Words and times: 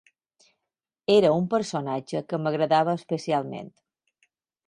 Era 1.15 1.29
un 1.41 1.45
personatge 1.51 2.23
que 2.33 2.41
m'agradava 2.45 2.97
especialment. 3.01 3.73